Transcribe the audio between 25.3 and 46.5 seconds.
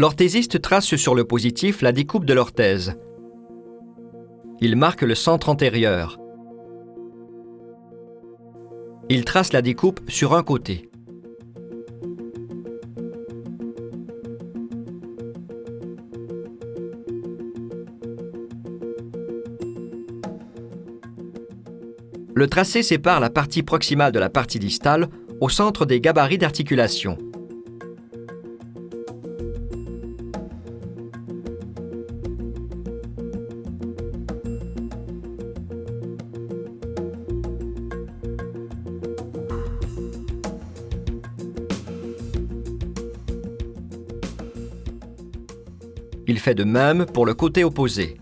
au centre des gabarits d'articulation. Il